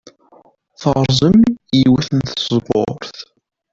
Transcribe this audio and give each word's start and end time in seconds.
Terẓem 0.79 1.37
yiwet 1.79 2.07
n 2.13 2.19
tzewwut. 2.27 3.11